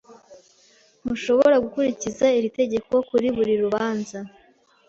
Ntushobora 1.03 1.55
gukurikiza 1.65 2.25
iri 2.39 2.49
tegeko 2.59 2.91
kuri 3.09 3.27
buri 3.35 3.53
rubanza. 3.63 4.17